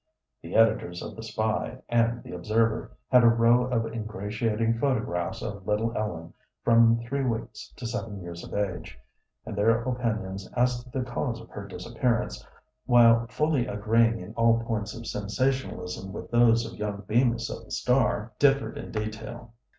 [0.41, 5.67] The editors of The Spy and The Observer had a row of ingratiating photographs of
[5.67, 8.97] little Ellen from three weeks to seven years of age;
[9.45, 12.43] and their opinions as to the cause of her disappearance,
[12.87, 17.69] while fully agreeing in all points of sensationalism with those of young Bemis, of The
[17.69, 19.53] Star, differed in detail.